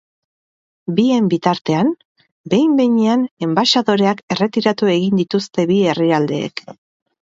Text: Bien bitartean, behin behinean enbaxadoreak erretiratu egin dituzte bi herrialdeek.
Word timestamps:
Bien 0.99 1.27
bitartean, 1.33 1.91
behin 2.55 2.75
behinean 2.81 3.29
enbaxadoreak 3.51 4.27
erretiratu 4.39 4.93
egin 4.99 5.25
dituzte 5.25 5.71
bi 5.75 5.83
herrialdeek. 5.95 6.71